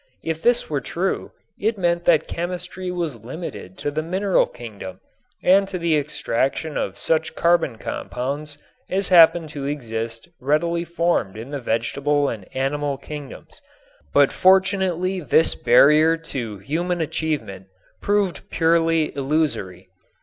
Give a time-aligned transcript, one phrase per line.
[0.23, 4.99] If this were true it meant that chemistry was limited to the mineral kingdom
[5.43, 8.57] and to the extraction of such carbon compounds
[8.89, 13.61] as happened to exist ready formed in the vegetable and animal kingdoms.
[14.11, 17.67] But fortunately this barrier to human achievement
[18.01, 19.87] proved purely illusory.